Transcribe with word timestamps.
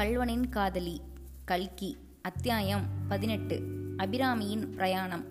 கல்வனின் 0.00 0.48
காதலி 0.48 1.00
கல்கி 1.44 1.96
அத்தியாயம் 2.22 2.82
பதினெட்டு 3.08 3.62
அபிராமியின் 3.96 4.66
பிரயாணம். 4.66 5.24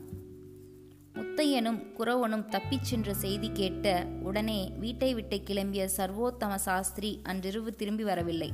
முத்தையனும் 1.14 1.86
குறவனும் 2.00 2.46
தப்பிச் 2.46 2.84
சென்ற 2.84 3.14
செய்தி 3.14 3.50
கேட்ட 3.54 4.06
உடனே 4.22 4.74
வீட்டை 4.80 5.14
விட்டு 5.14 5.36
கிளம்பிய 5.36 5.90
சர்வோத்தம 5.98 6.56
சாஸ்திரி 6.56 7.20
அன்றிரவு 7.24 7.76
திரும்பி 7.76 8.04
வரவில்லை. 8.04 8.52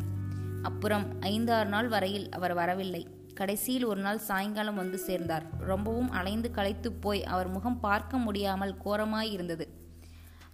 அப்புறம் 0.61 1.21
ஐந்தாறு 1.21 1.69
நாள் 1.69 1.87
வரையில் 1.87 2.29
அவர் 2.29 2.53
வரவில்லை. 2.53 3.07
கடைசியில் 3.33 3.83
ஒரு 3.83 4.01
நாள் 4.01 4.17
சாயங்காலம் 4.17 4.75
வந்து 4.75 4.97
சேர்ந்தார். 4.97 5.45
ரொம்பவும் 5.59 6.09
அலைந்து 6.09 6.51
களைத்துப் 6.51 7.01
போய் 7.01 7.23
அவர் 7.23 7.47
முகம் 7.47 7.79
பார்க்க 7.79 8.17
முடியாமல் 8.17 8.77
கோரமாய் 8.85 9.31
இருந்தது. 9.31 9.84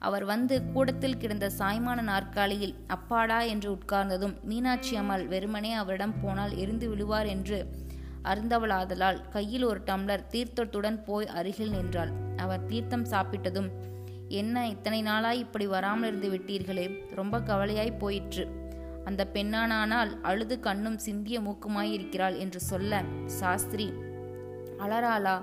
அவர் 0.02 0.24
வந்து 0.26 0.72
கூடத்தில் 0.74 1.18
கிடந்த 1.18 1.52
சாய்மான 1.58 2.02
நாற்காலியில் 2.02 2.76
அப்பாடா 2.88 3.42
என்று 3.42 3.70
உட்கார்ந்ததும் 3.72 4.34
மீனாட்சி 4.44 4.96
அம்மாள் 4.96 5.28
வெறுமனே 5.28 5.74
அவரிடம் 5.74 6.16
போனால் 6.22 6.56
எரிந்து 6.56 6.90
விழுவார் 6.90 7.26
என்று 7.26 7.68
அருந்தவளாதலால் 8.24 9.20
கையில் 9.30 9.64
ஒரு 9.64 9.82
டம்ளர் 9.86 10.28
தீர்த்தத்துடன் 10.32 11.04
போய் 11.04 11.28
அருகில் 11.28 11.70
நின்றாள். 11.70 12.12
அவர் 12.38 12.66
தீர்த்தம் 12.66 13.04
சாப்பிட்டதும் 13.04 13.70
என்ன 14.28 14.68
இத்தனை 14.68 15.02
நாளாய் 15.02 15.40
இப்படி 15.40 15.68
வராமல் 15.68 16.08
இருந்து 16.08 16.30
விட்டீர்களே? 16.30 17.14
ரொம்ப 17.16 17.40
கவலையாய் 17.40 17.98
போயிற்று. 17.98 18.46
அந்த 19.06 19.28
பெண்ணானானால் 19.34 20.12
அழுது 20.22 20.60
கண்ணும் 20.60 20.98
சிந்திய 20.98 21.40
மூக்குமாயிருக்கிறாள் 21.40 22.38
என்று 22.38 22.60
சொல்ல 22.60 23.04
சாஸ்திரி 23.26 23.88
அலறாளா? 24.80 25.36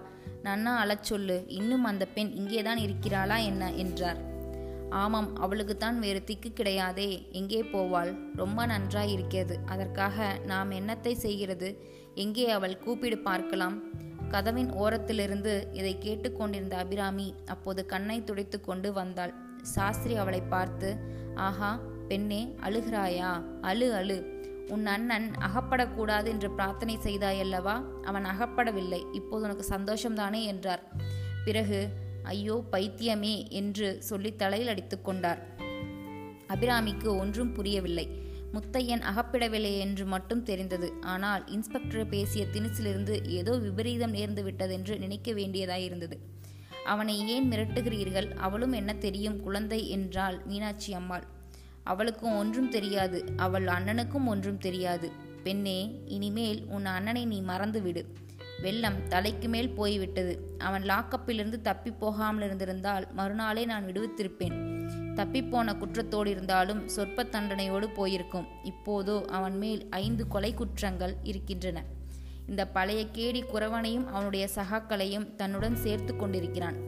நன்னா 0.42 0.74
அழச் 0.76 1.08
சொல்லு. 1.10 1.44
இன்னும் 1.48 1.84
அந்த 1.84 2.04
பெண் 2.06 2.30
இங்கேதான் 2.30 2.76
இருக்கிறாளா 2.76 3.36
என்ன? 3.36 3.72
என்றார். 3.72 4.26
ஆமாம் 4.90 5.36
அவளுக்குத்தான் 5.36 5.98
வேறு 5.98 6.24
திக்கு 6.24 6.52
கிடையாதே. 6.54 7.32
எங்கே 7.32 7.62
போவாள்? 7.62 8.16
ரொம்ப 8.34 8.66
நன்றாய் 8.66 9.12
இருக்கிறது 9.12 9.58
அதற்காக 9.66 10.38
நாம் 10.46 10.70
என்னத்தை 10.70 11.12
செய்கிறது? 11.12 11.84
எங்கே 12.14 12.50
அவள் 12.50 12.78
கூப்பிடு 12.78 13.18
பார்க்கலாம். 13.18 13.82
கதவின் 14.28 14.72
ஓரத்திலிருந்து 14.72 15.74
இதை 15.74 15.98
கேட்டுக்கொண்டிருந்த 15.98 16.76
அபிராமி 16.76 17.34
அப்போது 17.46 17.86
கண்ணை 17.86 18.24
துடைத்து 18.24 18.60
கொண்டு 18.60 18.92
வந்தாள். 18.92 19.34
சாஸ்திரி 19.62 20.16
அவளை 20.16 20.40
பார்த்து 20.40 20.96
ஆஹா 21.34 21.80
பெண்ணே 22.08 22.54
அழுகிறாயா? 22.62 23.60
அழு 23.60 23.94
அழு. 23.94 24.36
உன் 24.68 24.86
அண்ணன் 24.86 25.30
அகப்படக்கூடாது 25.30 26.26
என்று 26.26 26.50
பிரார்த்தனை 26.50 26.98
செய்தாயல்லவா? 27.04 28.02
அவன் 28.02 28.24
அகப்படவில்லை. 28.24 29.04
இப்போது 29.12 29.44
உனக்கு 29.44 29.66
சந்தோஷம்தானே? 29.68 30.44
என்றார். 30.44 30.82
பிறகு 31.44 31.88
ஐயோ 32.32 32.56
பைத்தியமே 32.72 33.34
என்று 33.60 33.88
சொல்லி 34.02 34.30
தலையில் 34.36 34.72
அடித்து 34.72 34.96
கொண்டார். 35.00 35.40
அபிராமிக்கு 36.54 37.08
ஒன்றும் 37.18 37.52
புரியவில்லை. 37.52 38.06
முத்தையன் 38.54 39.02
அகப்பிடவில்லை 39.10 39.72
என்று 39.78 40.04
மட்டும் 40.06 40.42
தெரிந்தது. 40.42 40.88
ஆனால் 41.14 41.42
இன்ஸ்பெக்டர் 41.48 42.08
பேசிய 42.08 42.44
திணிச்சிலிருந்து 42.54 43.14
ஏதோ 43.38 43.54
விபரீதம் 43.56 44.14
நேர்ந்து 44.14 44.42
விட்டதென்று 44.42 44.94
நினைக்க 44.98 45.32
வேண்டியதாயிருந்தது 45.32 46.18
அவனை 46.92 47.14
ஏன் 47.28 47.48
மிரட்டுகிறீர்கள்? 47.52 48.28
அவளும் 48.36 48.72
என்ன 48.72 48.90
தெரியும்? 48.94 49.40
குழந்தை 49.40 49.80
என்றாள் 49.88 50.36
மீனாட்சி 50.46 50.92
அம்மாள். 50.92 51.26
அவளுக்கும் 51.84 52.36
ஒன்றும் 52.36 52.70
தெரியாது. 52.70 53.18
அவள் 53.36 53.66
அண்ணனுக்கும் 53.76 54.26
ஒன்றும் 54.26 54.58
தெரியாது. 54.58 55.08
பெண்ணே 55.42 55.78
இனிமேல் 56.06 56.60
உன் 56.68 56.86
அண்ணனை 56.94 57.24
நீ 57.24 57.38
மறந்துவிடு. 57.42 58.02
வெள்ளம் 58.60 59.08
தலைக்கு 59.08 59.48
மேல் 59.48 59.70
போய்விட்டது. 59.70 60.56
அவன் 60.58 60.82
லாக்கப்பிலிருந்து 60.82 61.60
தப்பி 61.60 61.90
போகாமல் 61.90 62.44
இருந்திருந்தால் 62.46 63.06
மறுநாளே 63.12 63.64
நான் 63.64 63.86
விடுவித்திருப்பேன். 63.86 64.56
தப்பிப்போன 65.14 65.74
குற்றத்தோடு 65.76 66.26
இருந்தாலும் 66.26 66.88
சொற்ப 66.88 67.24
தண்டனையோடு 67.24 67.86
போயிருக்கும். 67.94 68.46
இப்போதோ 68.62 69.24
அவன் 69.28 69.58
மேல் 69.58 69.88
ஐந்து 69.88 70.26
கொலை 70.26 70.54
குற்றங்கள் 70.54 71.14
இருக்கின்றன. 71.22 71.84
இந்த 72.48 72.66
பழைய 72.66 73.06
கேடி 73.12 73.40
குறவனையும் 73.44 74.06
அவனுடைய 74.06 74.48
சகாக்களையும் 74.54 75.34
தன்னுடன் 75.34 75.76
சேர்த்து 75.76 76.16
கொண்டிருக்கிறான். 76.16 76.78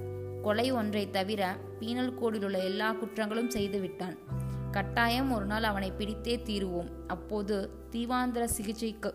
கொலை 0.43 0.71
ஒன்றை 0.71 1.11
தவிர 1.11 1.57
பீனல் 1.81 2.15
கோடில் 2.15 2.45
உள்ள 2.45 2.59
எல்லா 2.59 2.95
குற்றங்களும் 2.95 3.49
செய்து 3.49 3.81
விட்டான் 3.81 4.17
கட்டாயம் 4.71 5.33
ஒரு 5.33 5.45
நாள் 5.45 5.63
அவனை 5.63 5.91
பிடித்தே 5.91 6.37
தீருவோம். 6.37 6.91
அப்போது 7.07 7.57
தீவாந்திர 7.93 8.45
சிகிச்சைக்கு 8.45 9.15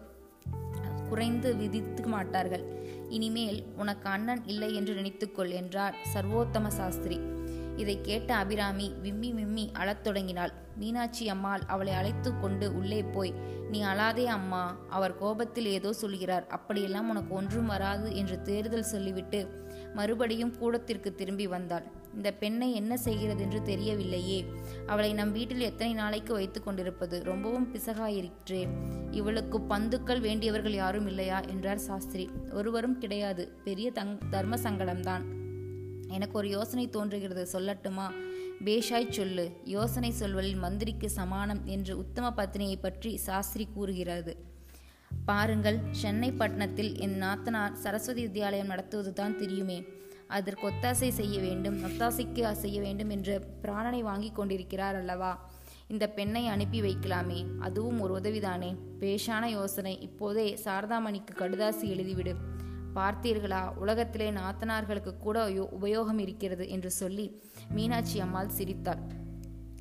குறைந்து 1.10 1.56
விதித்து 1.56 2.04
மாட்டார்கள். 2.08 2.66
இனிமேல் 3.10 3.64
உனக்கு 3.78 4.10
அண்ணன் 4.10 4.44
இல்லை 4.46 4.76
என்று 4.76 4.94
நினைத்துக்கொள் 4.94 5.54
என்றார் 5.54 5.96
சர்வோத்தம 6.14 6.68
சாஸ்திரி. 6.68 7.18
இதை 7.78 7.96
கேட்ட 8.02 8.36
அபிராமி 8.36 8.94
விம்மி 9.02 9.30
விம்மி 9.32 9.66
அழத் 9.74 10.04
தொடங்கினாள். 10.04 10.54
மீனாட்சி 10.78 11.26
அம்மாள் 11.30 11.64
அவளை 11.68 11.94
அழைத்து 11.94 12.40
கொண்டு 12.40 12.76
உள்ளே 12.76 13.04
போய் 13.04 13.34
நீ 13.72 13.84
அழாதே 13.84 14.26
அம்மா 14.26 14.62
அவர் 14.90 15.18
கோபத்தில் 15.18 15.66
ஏதோ 15.66 15.94
சொல்கிறார். 15.94 16.48
அப்படியெல்லாம் 16.48 17.10
உனக்கு 17.10 17.34
ஒன்றும் 17.36 17.66
வராது 17.66 18.16
என்று 18.16 18.42
தேர்தல் 18.42 18.92
சொல்லிவிட்டு 18.94 19.40
மறுபடியும் 19.94 20.58
கூடத்திற்கு 20.58 21.16
திரும்பி 21.16 21.48
வந்தாள். 21.48 21.86
இந்த 22.16 22.32
பெண்ணை 22.32 22.74
என்ன 22.74 22.98
செய்கிறது 22.98 23.44
என்று 23.44 23.60
தெரியவில்லையே. 23.60 24.46
அவளை 24.86 25.14
நம் 25.14 25.32
வீட்டில் 25.32 25.60
எத்தனை 25.60 25.94
நாளைக்கு 25.94 26.34
வைத்து 26.34 26.64
கொண்டிருப்பது? 26.64 27.24
ரொம்பவும் 27.24 27.74
பிசகாயிருக்கிறே. 27.74 28.68
இவளுக்கு 29.12 29.62
பந்துக்கள் 29.62 30.20
வேண்டியவர்கள் 30.20 30.74
யாரும் 30.74 31.08
இல்லையா? 31.08 31.40
என்றார் 31.40 31.78
சாஸ்திரி. 31.78 32.30
ஒருவரும் 32.52 32.98
கிடையாது. 32.98 33.56
பெரிய 33.64 33.92
தங் 33.92 34.18
தர்ம 34.30 34.56
சங்கடம்தான். 34.56 35.24
எனக்கு 36.08 36.38
ஒரு 36.38 36.50
யோசனை 36.50 36.90
தோன்றுகிறது. 36.90 37.48
சொல்லட்டுமா? 37.54 38.12
பேஷாய் 38.66 39.10
சொல்லு. 39.10 39.52
யோசனை 39.64 40.12
சொல்வதில் 40.12 40.56
மந்திரிக்கு 40.56 41.10
சமானம் 41.10 41.66
என்று 41.66 41.98
உத்தம 41.98 42.34
பத்தினியை 42.38 42.76
பற்றி 42.82 43.18
சாஸ்திரி 43.18 43.68
கூறுகிறது. 43.74 44.54
பாருங்கள் 45.26 45.80
சென்னை 45.92 46.32
பட்டணத்தில் 46.32 46.98
என் 47.00 47.22
நாத்தனார் 47.22 47.74
சரஸ்வதி 47.74 48.26
வித்யாலயம் 48.26 48.70
நடத்துவதுதான் 48.70 49.36
தெரியுமே. 49.36 49.84
அதற்கு 50.28 50.70
ஒத்தாசை 50.70 51.10
செய்ய 51.10 51.40
வேண்டும் 51.40 51.84
ஒத்தாசைக்கு 51.84 52.52
செய்ய 52.52 52.82
வேண்டும் 52.82 53.10
என்று 53.10 53.48
பிராணனை 53.62 54.00
வாங்கி 54.00 54.32
கொண்டிருக்கிறார் 54.32 54.96
அல்லவா? 54.96 55.50
இந்த 55.88 56.10
பெண்ணை 56.10 56.48
அனுப்பி 56.48 56.82
வைக்கலாமே. 56.82 57.46
அதுவும் 57.60 58.00
ஒரு 58.00 58.20
உதவிதானே. 58.20 58.76
பேஷான 59.00 59.46
யோசனை. 59.46 60.00
இப்போதே 60.00 60.58
சாரதாமணிக்கு 60.64 61.34
கடுதாசி 61.36 61.82
எழுதிவிடு. 61.82 62.36
பார்த்தீர்களா? 62.96 63.76
உலகத்திலே 63.76 64.32
நாத்தனார்களுக்கு 64.32 65.18
கூட 65.18 65.50
உபயோகம் 65.50 66.20
இருக்கிறது 66.20 66.70
என்று 66.70 66.92
சொல்லி 66.92 67.42
மீனாட்சி 67.70 68.20
அம்மாள் 68.20 68.50
சிரித்தார் 68.50 69.24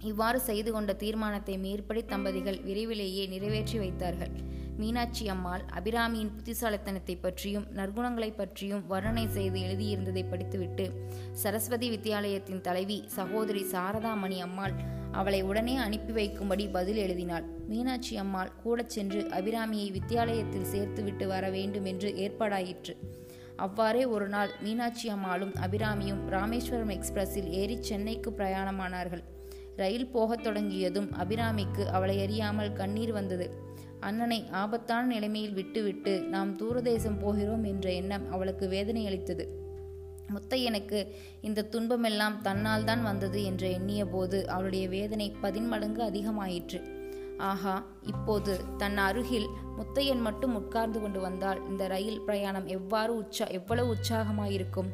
இவ்வாறு 0.00 0.40
செய்து 0.40 0.72
கொண்ட 0.72 0.92
தீர்மானத்தை 0.92 1.58
மேற்படி 1.58 2.04
தம்பதிகள் 2.04 2.62
விரைவிலேயே 2.62 3.26
நிறைவேற்றி 3.26 3.78
வைத்தார்கள். 3.78 4.53
மீனாட்சி 4.76 5.28
அம்மாள் 5.28 5.64
அபிராமியின் 5.78 6.30
புத்திசாலித்தனத்தை 6.34 7.16
பற்றியும் 7.16 7.66
நற்குணங்களை 7.76 8.34
பற்றியும் 8.36 8.82
வர்ணனை 8.90 9.28
செய்து 9.28 9.58
எழுதியிருந்ததை 9.60 10.28
படித்துவிட்டு 10.28 10.84
சரஸ்வதி 11.32 11.88
வித்தியாலயத்தின் 11.90 12.60
தலைவி 12.60 13.04
சகோதரி 13.06 13.62
சாரதாமணி 13.72 14.38
அம்மாள் 14.38 14.72
அவளை 15.12 15.42
உடனே 15.42 15.76
அனுப்பி 15.76 16.12
வைக்கும்படி 16.12 16.70
பதில் 16.70 16.96
எழுதினாள். 16.96 17.44
மீனாட்சி 17.68 18.16
அம்மாள் 18.16 18.50
கூட 18.62 18.82
சென்று 18.86 19.20
அபிராமியை 19.30 19.88
வித்தியாலயத்தில் 19.90 20.70
சேர்த்துவிட்டு 20.72 21.26
வர 21.26 21.50
வேண்டும் 21.50 21.84
என்று 21.84 22.10
ஏற்பாடாயிற்று. 22.16 22.94
அவ்வாறே 23.56 24.04
ஒரு 24.04 24.28
நாள் 24.28 24.50
மீனாட்சி 24.62 25.08
அம்மாளும் 25.08 25.52
அபிராமியும் 25.66 26.28
ராமேஸ்வரம் 26.28 26.88
எக்ஸ்பிரஸில் 26.88 27.48
ஏறி 27.50 27.82
சென்னைக்கு 27.82 28.30
பிரயாணமானார்கள். 28.30 29.22
ரயில் 29.76 30.10
போகத் 30.10 30.42
தொடங்கியதும் 30.42 31.08
அபிராமிக்கு 31.12 31.84
அவளை 31.84 32.22
அறியாமல் 32.22 32.72
கண்ணீர் 32.72 33.12
வந்தது. 33.12 33.72
அண்ணனை 34.04 34.40
ஆபத்தான 34.52 35.06
நிலைமையில் 35.06 35.52
விட்டுவிட்டு 35.52 36.14
நாம் 36.28 36.56
தூரதேசம் 36.56 37.20
போகிறோம் 37.20 37.64
என்ற 37.64 37.86
எண்ணம் 37.92 38.26
அவளுக்கு 38.30 38.68
வேதனை 38.68 39.06
அளித்தது 39.06 39.44
முத்தையனுக்கு 40.32 41.00
இந்த 41.40 41.64
துன்பமெல்லாம் 41.64 42.36
தன்னால் 42.42 42.84
தான் 42.84 43.02
வந்தது 43.02 43.44
என்று 43.44 43.72
எண்ணிய 43.72 44.02
போது 44.06 44.38
அவளுடைய 44.48 44.88
வேதனை 44.88 45.28
பதின்மடங்கு 45.42 46.02
அதிகமாயிற்று. 46.02 46.80
ஆஹா 47.40 47.74
இப்போது 48.06 48.52
தன் 48.76 48.96
அருகில் 48.96 49.48
முத்தையன் 49.76 50.20
மட்டும் 50.20 50.54
உட்கார்ந்து 50.54 51.00
கொண்டு 51.00 51.20
வந்தால் 51.20 51.60
இந்த 51.68 51.88
ரயில் 51.88 52.20
பிரயாணம் 52.20 52.66
எவ்வாறு 52.66 53.12
உற்சா 53.22 53.46
எவ்வளவு 53.50 53.90
உற்சாகமாயிருக்கும்? 53.94 54.90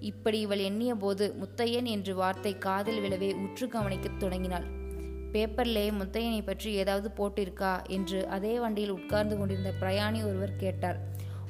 இப்படி 0.00 0.40
இவள் 0.40 0.58
எண்ணிய 0.58 0.94
போது 0.94 1.26
முத்தையன் 1.40 1.84
என்று 1.84 2.14
வார்த்தை 2.14 2.52
காதில் 2.58 3.00
விழவே 3.00 3.30
உற்று 3.44 3.68
கவனிக்கத் 3.68 4.18
தொடங்கினாள். 4.18 4.66
பேப்பர்லே 5.34 5.90
முத்தையனை 5.90 6.42
பற்றி 6.44 6.72
ஏதாவது 6.72 7.10
போட்டிருக்கா? 7.16 7.88
என்று 7.88 8.26
அதே 8.26 8.58
வண்டியில் 8.58 8.90
உட்கார்ந்து 8.90 9.38
கொண்டிருந்த 9.38 9.72
பிரயாணி 9.80 10.26
ஒருவர் 10.26 10.56
கேட்டார். 10.56 10.98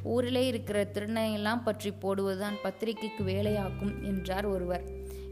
ஊரிலே 0.02 0.46
இருக்கிற 0.46 0.88
திருடனையெல்லாம் 0.92 1.62
பற்றி 1.62 1.90
போடுவதுதான் 1.90 2.56
பத்திரிகைக்கு 2.62 3.24
வேலையாக்கும் 3.24 4.02
என்றார் 4.02 4.46
ஒருவர். 4.46 4.82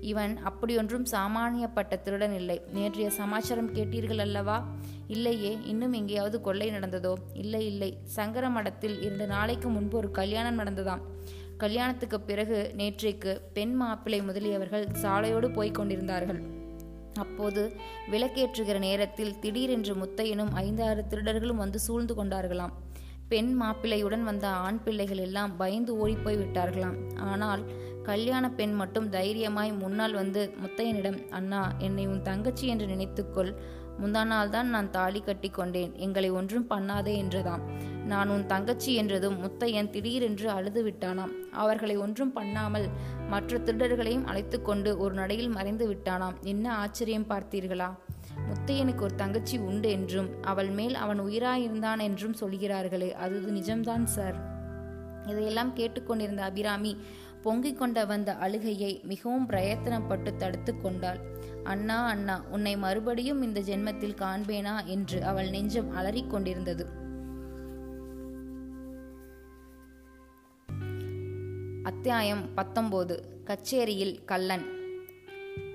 இவன் 0.00 0.38
அப்படியொன்றும் 0.44 1.04
சாமானியப்பட்ட 1.10 2.00
திருடன் 2.00 2.34
இல்லை. 2.34 2.60
நேற்றைய 2.72 3.10
சமாச்சாரம் 3.10 3.74
கேட்டீர்கள் 3.74 4.18
அல்லவா? 4.18 4.68
இல்லையே 5.06 5.58
இன்னும் 5.64 5.92
எங்கேயாவது 5.92 6.40
கொள்ளை 6.40 6.70
நடந்ததோ? 6.70 7.14
இல்லை 7.32 7.66
இல்லை. 7.66 7.98
சங்கர 8.04 8.48
மடத்தில் 8.48 9.02
இரண்டு 9.02 9.26
நாளைக்கு 9.26 9.68
முன்பு 9.68 9.98
ஒரு 9.98 10.10
கல்யாணம் 10.10 10.58
நடந்ததாம். 10.58 11.00
கல்யாணத்துக்கு 11.56 12.20
பிறகு 12.20 12.74
நேற்றைக்கு 12.76 13.40
பெண் 13.52 13.72
மாப்பிள்ளை 13.72 14.20
முதலியவர்கள் 14.28 14.88
சாலையோடு 15.02 15.52
போய்க் 15.52 15.74
கொண்டிருந்தார்கள். 15.74 16.61
அப்போது 17.14 17.76
விளக்கேற்றுகிற 18.10 18.78
நேரத்தில் 18.78 19.38
திடீரென்று 19.38 19.94
முத்தையனும் 19.94 20.52
ஐந்தாறு 20.52 21.04
திருடர்களும் 21.10 21.62
வந்து 21.64 21.78
சூழ்ந்து 21.78 22.14
கொண்டார்களாம். 22.14 22.72
பெண் 23.28 23.62
மாப்பிள்ளையுடன் 23.62 24.22
வந்த 24.22 24.48
ஆண் 24.48 24.82
பிள்ளைகள் 24.82 25.16
எல்லாம் 25.16 25.56
பயந்து 25.56 25.96
ஓடிப்போய் 25.96 26.36
விட்டார்களாம். 26.36 27.18
ஆனால் 27.18 27.62
கல்யாண 28.02 28.50
பெண் 28.50 28.74
மட்டும் 28.74 29.08
தைரியமாய் 29.08 29.72
முன்னால் 29.72 30.12
வந்து 30.12 30.54
முத்தையனிடம் 30.62 31.28
அண்ணா 31.28 31.72
என்னை 31.78 32.06
உன் 32.06 32.22
தங்கச்சி 32.22 32.66
என்று 32.66 32.86
நினைத்துக்கொள். 32.86 33.54
முந்தா 34.00 34.22
நாள் 34.24 34.48
தான் 34.48 34.68
நான் 34.68 34.90
தாலி 34.90 35.20
கட்டி 35.20 35.48
கொண்டேன். 35.48 35.92
எங்களை 35.96 36.30
ஒன்றும் 36.30 36.68
பண்ணாதே 36.70 37.14
என்றதாம் 37.16 37.64
நான் 38.06 38.28
உன் 38.28 38.46
தங்கச்சி 38.46 38.94
என்றதும் 38.94 39.36
முத்தையன் 39.42 39.90
திடீரென்று 39.90 40.50
அழுது 40.50 40.80
விட்டானாம். 40.84 41.32
அவர்களை 41.52 41.96
ஒன்றும் 41.96 42.32
பண்ணாமல் 42.32 42.86
மற்ற 43.28 43.58
திருடர்களையும் 43.58 44.24
அழைத்து 44.24 44.62
கொண்டு 44.62 44.98
ஒரு 44.98 45.14
நடையில் 45.14 45.48
மறைந்து 45.48 45.86
விட்டானாம். 45.88 46.38
என்ன 46.42 46.66
ஆச்சரியம் 46.76 47.28
பார்த்தீர்களா? 47.28 47.90
முத்தையனுக்கு 48.48 49.00
ஒரு 49.00 49.14
தங்கச்சி 49.14 49.58
உண்டு 49.58 49.90
என்றும் 49.90 50.30
அவள் 50.42 50.70
மேல் 50.70 50.94
அவன் 50.94 51.20
உயிராயிருந்தான் 51.20 52.00
என்றும் 52.00 52.32
சொல்கிறார்களே 52.32 53.14
அது 53.14 53.36
நிஜம்தான் 53.52 54.04
சார். 54.04 54.38
இதையெல்லாம் 55.26 55.72
கேட்டுக்கொண்டிருந்த 55.74 56.42
அபிராமி 56.44 56.96
பொங்கிக் 57.42 57.78
கொண்ட 57.78 58.04
வந்த 58.04 58.34
அழுகையை 58.34 59.02
மிகவும் 59.02 59.48
பிரயத்தனப்பட்டு 59.48 60.36
தடுத்து 60.36 60.80
கொண்டாள். 60.80 61.20
அண்ணா 61.64 62.06
அண்ணா 62.06 62.44
உன்னை 62.50 62.76
மறுபடியும் 62.76 63.42
இந்த 63.42 63.60
ஜென்மத்தில் 63.60 64.18
காண்பேனா? 64.20 64.84
என்று 64.84 65.24
அவள் 65.24 65.50
நெஞ்சம் 65.50 65.90
அலறிக்கொண்டிருந்தது 65.96 66.84
அத்தியாயம் 71.82 72.44
பத்தொம்போது. 72.56 73.14
கச்சேரியில் 73.44 74.24
கல்லன் 74.24 74.64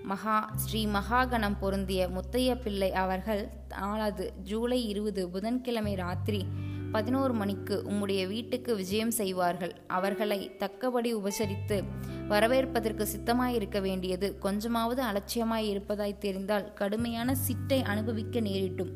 மகா 0.03 0.51
ஸ்ரீ 0.55 0.87
மகாகணம் 0.87 1.57
பொருந்திய 1.59 2.07
முத்தைய 2.07 2.61
பிள்ளை 2.61 2.93
அவர்கள் 2.93 3.49
நாளது 3.69 4.33
ஜூலை 4.43 4.87
இருபது 4.87 5.29
புதன்கிழமை 5.29 5.95
ராத்திரி 5.95 6.45
பதினோரு 6.91 7.33
மணிக்கு 7.33 7.83
உம்முடைய 7.89 8.27
வீட்டுக்கு 8.27 8.75
விஜயம் 8.75 9.11
செய்வார்கள். 9.11 9.75
அவர்களை 9.87 10.55
தக்கபடி 10.57 11.15
உபசரித்து 11.15 11.83
வரவேற்பதற்கு 12.27 13.07
சித்தமாயிருக்க 13.17 13.81
வேண்டியது 13.81 14.37
கொஞ்சமாவது 14.37 15.03
அலட்சியமாய் 15.03 15.69
இருப்பதாய் 15.69 16.17
தெரிந்தால் 16.17 16.73
கடுமையான 16.73 17.35
சிட்டை 17.47 17.83
அனுபவிக்க 17.83 18.39
நேரிட்டும் 18.39 18.89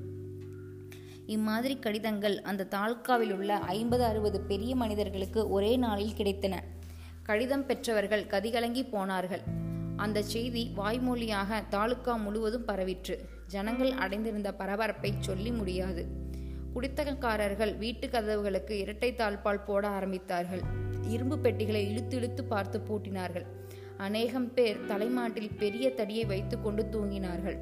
இம்மாதிரி 1.26 1.80
கடிதங்கள் 1.80 2.42
அந்த 2.42 2.68
தாலுக்காவில் 2.70 3.34
உள்ள 3.34 3.58
ஐம்பது 3.58 4.04
அறுபது 4.04 4.42
பெரிய 4.42 4.76
மனிதர்களுக்கு 4.76 5.50
ஒரே 5.50 5.76
நாளில் 5.76 6.18
கிடைத்தன. 6.18 6.58
கடிதம் 7.24 7.66
பெற்றவர்கள் 7.66 8.26
கதிகலங்கி 8.26 8.90
போனார்கள். 8.90 9.42
அந்த 9.96 10.22
செய்தி 10.22 10.72
வாய்மொழியாக 10.78 11.64
தாலுக்கா 11.70 12.22
முழுவதும் 12.22 12.68
பரவிற்று. 12.68 13.18
ஜனங்கள் 13.48 13.92
அடைந்திருந்த 13.92 14.54
பரபரப்பை 14.54 15.14
சொல்லி 15.20 15.52
முடியாது. 15.52 16.21
குடித்தகக்காரர்கள் 16.76 17.78
வீட்டு 17.78 18.08
கதவுகளுக்கு 18.08 18.72
இரட்டை 18.72 19.14
தாழ்பால் 19.14 19.66
போட 19.66 19.90
ஆரம்பித்தார்கள். 19.90 20.62
இரும்பு 21.04 21.38
பெட்டிகளை 21.38 21.90
இழுத்து 21.90 22.18
இழுத்து 22.18 22.44
பார்த்து 22.44 22.80
பூட்டினார்கள். 22.80 23.46
அநேகம் 23.98 24.54
பேர் 24.54 24.86
தலைமாட்டில் 24.86 25.52
பெரிய 25.60 25.94
தடியை 25.94 26.26
வைத்துக்கொண்டு 26.26 26.84
தூங்கினார்கள். 26.84 27.58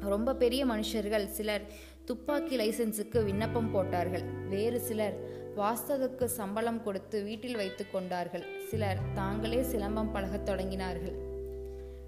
ரொம்ப 0.00 0.34
பெரிய 0.34 0.66
மனுஷர்கள் 0.66 1.26
சிலர் 1.26 1.62
துப்பாக்கி 2.04 2.58
லைசன்ஸுக்கு 2.58 3.24
விண்ணப்பம் 3.24 3.70
போட்டார்கள். 3.70 4.22
வேறு 4.22 4.80
சிலர் 4.80 5.16
வாஸ்தவத்துக்கு 5.56 6.24
சம்பளம் 6.24 6.82
கொடுத்து 6.82 7.22
வீட்டில் 7.22 7.56
வைத்து 7.56 7.90
கொண்டார்கள். 7.90 8.44
சிலர் 8.68 8.98
தாங்களே 9.14 9.60
சிலம்பம் 9.62 10.12
பழகத் 10.12 10.48
தொடங்கினார்கள். 10.48 11.14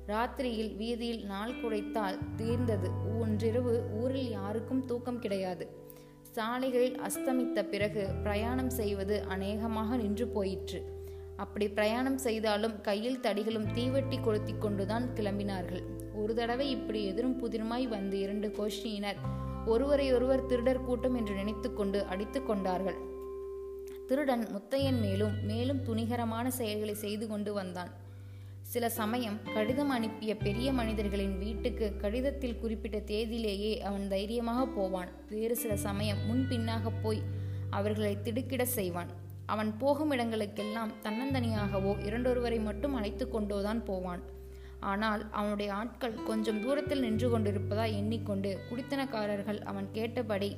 ராத்திரியில் 0.07 0.77
வீதியில் 0.77 1.25
நாள் 1.25 1.53
குறைத்தால் 1.53 2.19
தீர்ந்தது. 2.37 2.91
ஒன்றிரவு 3.21 3.83
ஊரில் 3.93 4.31
யாருக்கும் 4.31 4.85
தூக்கம் 4.85 5.19
கிடையாது. 5.19 5.83
சாலைகளில் 6.37 6.97
அஸ்தமித்த 6.99 7.63
பிறகு 7.63 8.11
பிரயாணம் 8.23 8.71
செய்வது 8.71 9.23
அநேகமாக 9.23 9.97
நின்று 9.97 10.29
போயிற்று. 10.29 10.83
அப்படி 11.37 11.69
பிரயாணம் 11.69 12.19
செய்தாலும் 12.19 12.81
கையில் 12.81 13.21
தடிகளும் 13.21 13.69
தீவெட்டி 13.75 14.23
கொளுத்தி 14.23 14.55
கொண்டுதான் 14.59 15.07
கிளம்பினார்கள். 15.15 15.83
ஒரு 16.15 16.35
தடவை 16.35 16.71
இப்படி 16.71 17.05
எதிரும் 17.05 17.39
புதிருமாய் 17.43 17.87
வந்து 17.87 18.21
இரண்டு 18.21 18.49
கோஷ்டியினர் 18.49 19.21
ஒருவரையொருவர் 19.67 20.47
திருடர் 20.47 20.85
கூட்டம் 20.85 21.15
என்று 21.15 21.35
நினைத்துக்கொண்டு 21.35 22.05
அடித்து 22.05 22.43
கொண்டார்கள். 22.43 22.99
திருடன் 24.07 24.47
முத்தையன் 24.47 25.01
மேலும் 25.01 25.37
மேலும் 25.45 25.85
துணிகரமான 25.85 26.47
செயல்களை 26.49 26.95
செய்து 26.95 27.29
கொண்டு 27.29 27.53
வந்தான். 27.53 27.93
சில 28.75 28.87
சமயம் 29.01 29.37
கடிதம் 29.55 29.93
அனுப்பிய 29.97 30.33
பெரிய 30.37 30.69
மனிதர்களின் 30.79 31.35
வீட்டுக்கு 31.43 31.87
கடிதத்தில் 32.01 32.57
குறிப்பிட்ட 32.63 32.99
தேதியிலேயே 33.11 33.73
அவன் 33.89 34.07
தைரியமாக 34.09 34.63
போவான். 34.79 35.11
வேறு 35.33 35.57
சில 35.57 35.73
சமயம் 35.85 36.23
முன்பின்னாக 36.29 36.91
போய் 37.05 37.21
அவர்களை 37.79 38.15
திடுக்கிட 38.23 38.65
செய்வான். 38.79 39.11
அவன் 39.47 39.71
போகும் 39.83 40.13
இடங்களுக்கெல்லாம் 40.17 40.95
தன்னந்தனியாகவோ 41.05 41.93
இரண்டொருவரை 42.09 42.61
மட்டும் 42.69 42.95
அழைத்து 42.95 43.27
கொண்டோதான் 43.27 43.85
போவான். 43.91 44.25
ஆனால் 44.93 45.25
அவனுடைய 45.31 45.71
ஆட்கள் 45.81 46.21
கொஞ்சம் 46.31 46.63
தூரத்தில் 46.65 47.05
நின்று 47.07 47.29
கொண்டிருப்பதா 47.35 47.87
எண்ணிக்கொண்டு 48.01 48.53
குடித்தனக்காரர்கள் 48.71 49.61
அவன் 49.73 49.91
கேட்டபடி 49.99 50.53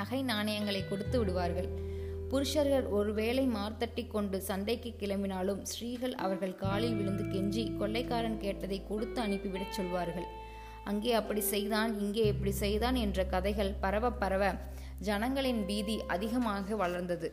நகை 0.00 0.22
நாணயங்களை 0.22 0.82
கொடுத்து 0.88 1.18
விடுவார்கள். 1.18 1.70
புருஷர்கள் 2.32 2.86
ஒருவேளை 2.96 3.42
மார்த்தட்டி 3.54 4.02
கொண்டு 4.14 4.38
சண்டைக்கு 4.48 4.90
கிளம்பினாலும் 5.00 5.60
ஸ்ரீகள் 5.70 6.14
அவர்கள் 6.24 6.58
காலில் 6.62 6.96
விழுந்து 6.98 7.24
கெஞ்சி 7.34 7.62
கொள்ளைக்காரன் 7.80 8.40
கேட்டதை 8.42 8.78
கொடுத்து 8.88 9.18
அனுப்பிவிடச் 9.26 9.76
சொல்வார்கள். 9.76 10.26
அங்கே 10.90 11.12
அப்படி 11.20 11.42
செய்தான் 11.52 11.92
இங்கே 12.00 12.24
இப்படி 12.32 12.52
செய்தான் 12.64 12.94
என்ற 13.04 13.24
கதைகள் 13.24 13.72
பரவ 13.84 14.10
பரவ 14.22 14.44
ஜனங்களின் 15.08 15.62
பீதி 15.68 15.96
அதிகமாக 16.14 16.76
வளர்ந்தது. 16.76 17.30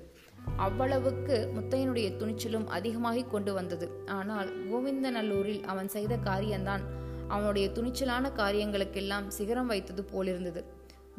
அவ்வளவுக்கு 0.65 1.37
முத்தையனுடைய 1.55 2.07
துணிச்சலும் 2.21 2.67
அதிகமாகி 2.77 3.23
கொண்டு 3.35 3.53
வந்தது. 3.53 3.87
ஆனால் 4.17 4.49
கோவிந்தநல்லூரில் 4.71 5.63
அவன் 5.73 5.93
செய்த 5.97 6.15
காரியம்தான். 6.29 6.85
அவனுடைய 7.27 7.67
துணிச்சலான 7.77 8.31
காரியங்களுக்கெல்லாம் 8.41 9.27
சிகரம் 9.37 9.71
வைத்தது 9.73 10.03
போலிருந்தது. 10.13 10.63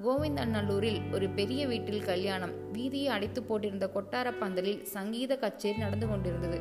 கோவிந்தநல்லூரில் 0.04 1.12
ஒரு 1.12 1.28
பெரிய 1.28 1.66
வீட்டில் 1.66 2.04
கல்யாணம். 2.04 2.52
வீதியை 2.72 3.04
அடைத்து 3.04 3.42
போட்டிருந்த 3.42 3.86
கொட்டார 3.94 4.38
பந்தலில் 4.38 4.84
சங்கீத 4.84 5.36
கச்சேரி 5.36 5.78
நடந்து 5.78 6.08
கொண்டிருந்தது. 6.08 6.60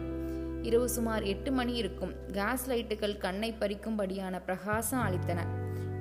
இரவு 0.61 0.89
சுமார் 0.89 1.23
எட்டு 1.23 1.51
மணி 1.51 1.73
இருக்கும். 1.73 2.13
கேஸ் 2.31 2.69
லைட்டுகள் 2.69 3.17
கண்ணை 3.17 3.53
பறிக்கும்படியான 3.59 4.41
பிரகாசம் 4.45 4.99
அளித்தன. 4.99 5.39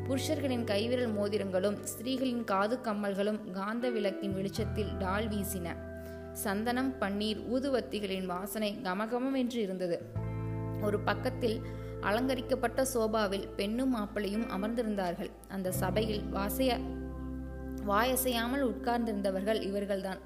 புருஷர்களின் 0.08 0.64
கைவிரல் 0.64 1.16
மோதிரங்களும் 1.16 1.78
ஸ்திரீகளின் 1.84 2.44
காது 2.44 2.78
கம்மல்களும் 2.84 3.50
காந்த 3.50 3.90
விளக்கின் 3.90 4.34
வெளிச்சத்தில் 4.34 4.96
டால் 4.96 5.28
வீசின. 5.28 5.76
சந்தனம் 6.32 6.94
பன்னீர் 7.00 7.40
ஊதுவத்திகளின் 7.52 8.26
வாசனை 8.26 8.78
கமகமம் 8.82 9.36
என்று 9.36 9.60
இருந்தது. 9.60 9.98
ஒரு 10.82 11.00
பக்கத்தில் 11.00 11.60
அலங்கரிக்கப்பட்ட 12.00 12.84
சோபாவில் 12.84 13.48
பெண்ணும் 13.56 13.96
மாப்பிளையும் 13.96 14.46
அமர்ந்திருந்தார்கள். 14.56 15.30
அந்த 15.48 15.72
சபையில் 15.72 16.22
வாசைய 16.34 17.02
வாயசையாமல் 17.88 18.64
உட்கார்ந்திருந்தவர்கள் 18.64 19.60
இவர்கள்தான். 19.68 20.20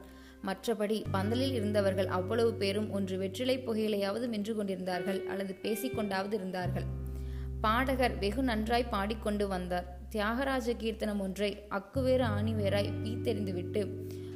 மற்றபடி 0.46 1.04
பந்தலில் 1.10 1.52
இருந்தவர்கள் 1.52 2.06
அவ்வளவு 2.06 2.52
பேரும் 2.54 2.90
ஒன்று 2.90 3.18
வெற்றிலை 3.18 3.58
புகையிலையாவது 3.58 4.28
மென்று 4.28 4.54
கொண்டிருந்தார்கள் 4.54 5.26
அல்லது 5.26 5.56
பேசிக்கொண்டாவது 5.62 6.34
இருந்தார்கள். 6.34 6.84
பாடகர் 7.60 8.18
வெகு 8.18 8.42
நன்றாய் 8.42 8.90
பாடிக்கொண்டு 8.90 9.48
வந்தார். 9.48 9.96
தியாகராஜ 10.10 10.74
கீர்த்தனம் 10.76 11.20
ஒன்றை 11.20 11.62
அக்குவேறு 11.70 12.24
ஆணிவேராய் 12.36 12.92
பீத்தெறிந்துவிட்டு 13.04 13.80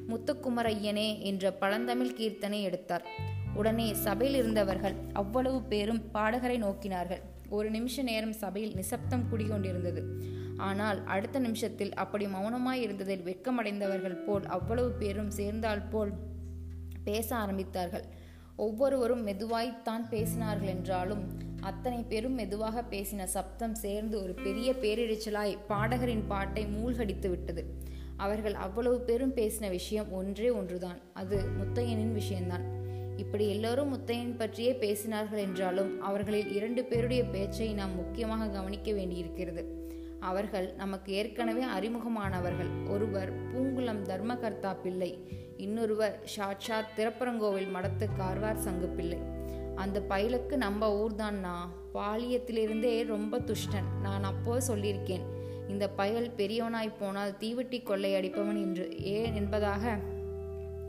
முத்துக்குமரையனே 0.09 1.21
என்ற 1.21 1.53
பழந்தமிழ் 1.53 2.17
கீர்த்தனை 2.19 2.63
எடுத்தார். 2.63 3.07
உடனே 3.55 3.93
சபையில் 3.93 4.39
இருந்தவர்கள் 4.39 4.95
அவ்வளவு 5.13 5.63
பேரும் 5.63 6.03
பாடகரை 6.15 6.57
நோக்கினார்கள். 6.59 7.23
ஒரு 7.57 7.69
நிமிஷ 7.71 8.03
நேரம் 8.03 8.37
சபையில் 8.43 8.75
நிசப்தம் 8.75 9.29
குடிகொண்டிருந்தது. 9.31 10.03
ஆனால் 10.69 10.99
அடுத்த 11.15 11.39
நிமிஷத்தில் 11.39 11.95
அப்படி 11.95 12.27
மௌனமாய் 12.27 12.83
இருந்ததில் 12.87 13.25
வெட்கமடைந்தவர்கள் 13.29 14.19
போல் 14.27 14.47
அவ்வளவு 14.47 14.91
பேரும் 14.93 15.31
சேர்ந்தால் 15.31 15.89
போல் 15.89 16.13
பேச 17.05 17.29
ஆரம்பித்தார்கள். 17.37 18.05
ஒவ்வொருவரும் 18.57 19.23
மெதுவாய்த்தான் 19.23 20.05
பேசினார்கள் 20.11 20.73
என்றாலும் 20.75 21.23
அத்தனை 21.61 22.01
பேரும் 22.03 22.35
மெதுவாக 22.35 22.83
பேசின 22.91 23.27
சப்தம் 23.35 23.75
சேர்ந்து 23.75 24.17
ஒரு 24.23 24.35
பெரிய 24.47 24.69
பேரிரைச்சலாய் 24.83 25.53
பாடகரின் 25.69 26.27
பாட்டை 26.27 26.65
மூழ்கடித்து 26.67 27.29
விட்டது. 27.31 27.65
அவர்கள் 28.17 28.57
அவ்வளவு 28.65 28.99
பேரும் 29.01 29.35
பேசின 29.35 29.69
விஷயம் 29.71 30.11
ஒன்றே 30.13 30.51
ஒன்றுதான். 30.51 30.99
அது 31.21 31.37
முத்தையனின் 31.59 32.15
விஷயம்தான் 32.21 32.65
இப்படி 33.17 33.49
எல்லோரும் 33.49 33.97
முத்தையன் 33.97 34.37
பற்றியே 34.37 34.73
பேசினார்கள் 34.73 35.39
என்றாலும் 35.39 36.01
அவர்களில் 36.01 36.53
இரண்டு 36.53 36.85
பேருடைய 36.85 37.25
பேச்சை 37.25 37.73
நாம் 37.73 37.95
முக்கியமாக 37.95 38.49
கவனிக்க 38.49 38.93
வேண்டியிருக்கிறது. 38.93 39.81
அவர்கள் 40.21 40.73
நமக்கு 40.77 41.13
ஏற்கனவே 41.13 41.65
அறிமுகமானவர்கள். 41.65 42.91
ஒருவர் 42.91 43.53
பூங்குளம் 43.53 44.05
தர்மகர்த்தா 44.05 44.81
பிள்ளை 44.83 45.19
இன்னொருவர் 45.57 46.29
ஷாட்ஷாத் 46.37 46.93
திருப்பரங்கோவில் 46.97 47.69
மடத்து 47.75 48.09
கார்வார் 48.19 48.59
சங்கு 48.59 48.87
பிள்ளை. 48.87 49.19
அந்த 49.75 50.03
பயலுக்கு 50.09 50.57
நம்ம 50.57 51.07
ஊர்தான்னா? 51.07 51.57
பாலியத்திலிருந்தே 51.95 53.07
ரொம்ப 53.07 53.39
துஷ்டன். 53.39 54.01
நான் 54.03 54.25
அப்போ 54.25 54.59
சொல்லியிருக்கேன் 54.69 55.23
இந்த 55.69 55.89
பயல் 55.89 56.31
பெரியவனாய் 56.37 56.93
போனால் 56.99 57.37
தீவெட்டி 57.41 57.83
கொள்ளை 57.83 58.15
அடிப்பவன் 58.15 58.61
என்று. 58.61 58.99
ஏன் 58.99 59.35
என்பதாக 59.35 59.99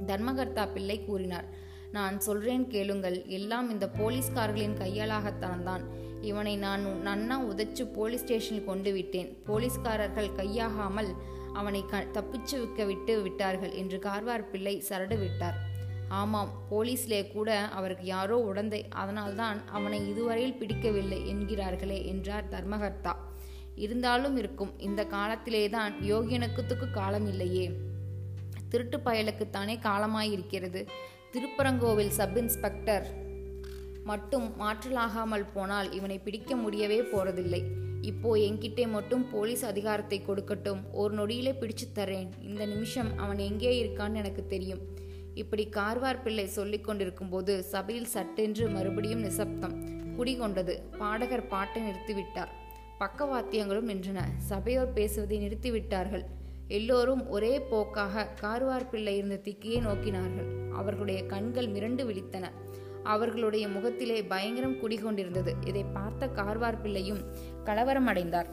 தர்மகர்த்தா 0.08 0.68
பிள்ளை 0.74 1.06
கூறினார். 1.06 1.62
நான் 1.96 2.16
சொல்றேன் 2.28 2.64
கேளுங்கள். 2.74 3.18
எல்லாம் 3.38 3.68
இந்த 3.74 3.86
போலீஸ்காரர்களின் 4.00 4.80
கையாளாகத்தான் 4.82 5.64
தான் 5.68 5.84
இவனை 6.30 6.54
நான் 6.64 6.84
நன்னா 7.08 7.36
உதைச்சு 7.50 7.84
போலீஸ் 7.98 8.24
ஸ்டேஷனில் 8.24 8.68
கொண்டு 8.70 8.92
விட்டேன். 8.98 9.30
போலீஸ்காரர்கள் 9.50 10.30
கையாகாமல் 10.40 11.12
அவனை 11.60 11.82
க 11.92 12.00
தப்பிச்சு 12.16 12.56
விக்க 12.62 12.86
விட்டு 12.92 13.14
விட்டார்கள் 13.26 13.74
என்று 13.82 13.98
கார்வார் 14.08 14.50
பிள்ளை 14.52 14.76
சரடு 14.90 15.18
விட்டார். 15.24 15.58
ஆமாம் 16.22 16.52
போலீஸ்லே 16.72 17.20
கூட 17.36 17.50
அவருக்கு 17.78 18.06
யாரோ 18.16 18.38
உடந்தை. 18.50 18.82
அதனால்தான் 19.02 19.60
அவனை 19.78 20.00
இதுவரையில் 20.12 20.58
பிடிக்கவில்லை 20.62 21.20
என்கிறார்களே 21.34 22.00
என்றார் 22.14 22.52
தர்மகர்த்தா. 22.56 23.14
இருந்தாலும் 23.86 24.36
இருக்கும் 24.42 24.74
இந்த 24.88 25.02
காலத்திலேதான் 25.16 25.94
யோகியனுக்குத்துக்கு 26.12 26.88
காலம் 27.00 27.28
இல்லையே 27.34 27.66
திருட்டு 28.72 28.98
பயலுக்குத்தானே 29.08 29.76
காலமாயிருக்கிறது. 29.88 30.82
திருப்பரங்கோவில் 31.34 32.10
சப் 32.10 32.38
இன்ஸ்பெக்டர் 32.38 33.06
மட்டும் 34.04 34.54
மாற்றலாகாமல் 34.60 35.46
போனால் 35.54 35.92
இவனை 35.92 36.18
பிடிக்க 36.18 36.56
முடியவே 36.56 37.00
போறதில்லை. 37.02 37.62
இப்போ 38.02 38.36
என்கிட்டே 38.36 38.88
மட்டும் 38.88 39.30
போலீஸ் 39.30 39.66
அதிகாரத்தை 39.66 40.22
கொடுக்கட்டும். 40.28 40.82
ஒரு 40.92 41.14
நொடியிலே 41.16 41.54
பிடிச்சு 41.62 41.88
தரேன் 41.96 42.30
இந்த 42.42 42.66
நிமிஷம் 42.66 43.18
அவன் 43.18 43.38
எங்கே 43.38 43.72
இருக்கான்னு 43.84 44.14
எனக்கு 44.14 44.46
தெரியும். 44.46 44.80
இப்படி 45.34 45.70
கார்வார் 45.76 46.22
பிள்ளை 46.22 46.48
சொல்லிக் 46.48 46.84
கொண்டிருக்கும் 46.84 47.30
போது 47.30 47.64
சபையில் 47.64 48.06
சட்டென்று 48.06 48.70
மறுபடியும் 48.70 49.22
நிசப்தம். 49.22 49.76
குடிகொண்டது. 50.18 50.76
பாடகர் 50.98 51.48
பாட்டை 51.48 51.82
நிறுத்திவிட்டார். 51.82 52.54
பக்கவாத்தியங்களும் 53.00 53.92
நின்றன. 53.94 54.22
சபையோர் 54.38 54.94
பேசுவதை 54.94 55.40
நிறுத்திவிட்டார்கள். 55.48 56.26
எல்லோரும் 56.74 57.24
ஒரே 57.28 57.54
போக்காக 57.72 58.28
கார்வார் 58.42 58.90
பிள்ளை 58.90 59.14
இருந்த 59.18 59.36
திக்கியை 59.44 59.80
நோக்கினார்கள். 59.88 60.50
அவர்களுடைய 60.72 61.20
கண்கள் 61.26 61.68
மிரண்டு 61.68 62.04
விழித்தன. 62.10 62.46
அவர்களுடைய 63.04 63.68
முகத்திலே 63.68 64.18
பயங்கரம் 64.24 64.80
குடிகொண்டிருந்தது. 64.82 65.52
இதை 65.68 65.84
பார்த்த 65.94 66.28
கார்வார் 66.28 66.82
பிள்ளையும் 66.82 67.22
கலவரம் 67.64 68.08
அடைந்தார். 68.08 68.50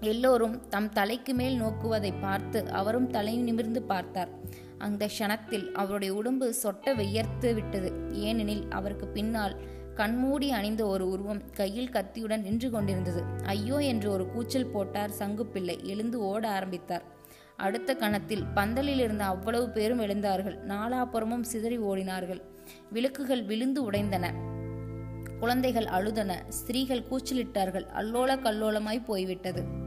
எல்லோரும் 0.00 0.68
தம் 0.68 0.88
தலைக்கு 0.92 1.34
மேல் 1.34 1.60
நோக்குவதை 1.62 2.12
பார்த்து 2.20 2.60
அவரும் 2.70 3.10
தலை 3.10 3.34
நிமிர்ந்து 3.36 3.82
பார்த்தார். 3.82 4.32
அந்த 4.78 5.08
க்ஷணத்தில் 5.18 5.66
அவருடைய 5.72 6.14
உடம்பு 6.14 6.54
சொட்ட 6.62 6.94
வியர்த்து 6.96 7.54
விட்டது. 7.54 7.90
ஏனெனில் 8.10 8.64
அவருக்கு 8.70 9.06
பின்னால் 9.06 9.54
கண்மூடி 9.94 10.50
அணிந்த 10.50 10.82
ஒரு 10.86 11.04
உருவம் 11.08 11.42
கையில் 11.52 11.90
கத்தியுடன் 11.90 12.42
நின்று 12.42 12.70
கொண்டிருந்தது. 12.70 13.22
ஐயோ 13.44 13.76
என்று 13.82 14.08
ஒரு 14.10 14.24
கூச்சல் 14.28 14.72
போட்டார் 14.72 15.18
சங்குப்பிள்ளை. 15.18 15.76
எழுந்து 15.84 16.18
ஓட 16.20 16.44
ஆரம்பித்தார். 16.48 17.04
அடுத்த 17.56 17.96
கணத்தில் 17.96 18.44
பந்தலில் 18.54 18.98
இருந்த 18.98 19.24
அவ்வளவு 19.24 19.70
பேரும் 19.70 20.00
எழுந்தார்கள். 20.00 20.56
நாலாபுறமும் 20.68 21.40
சிதறி 21.40 21.78
ஓடினார்கள். 21.78 22.40
விளக்குகள் 22.90 23.44
விழுந்து 23.44 23.90
உடைந்தன. 23.90 24.32
குழந்தைகள் 25.38 25.84
அழுதன. 25.84 26.48
ஸ்திரீகள் 26.48 27.06
கூச்சலிட்டார்கள். 27.10 27.86
அல்லோல 27.96 28.40
கல்லோலமாய் 28.40 29.04
போய்விட்டது. 29.04 29.82